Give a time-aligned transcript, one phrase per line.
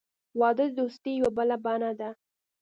[0.39, 2.09] •واده د دوستۍ یوه بله بڼه ده.